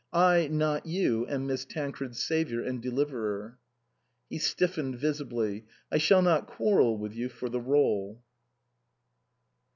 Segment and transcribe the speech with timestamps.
[0.13, 3.59] I, not you, am Miss Tancred's saviour and deliverer."
[4.31, 8.17] He stiffened visibly." I shall not quarrel with you for the rdle."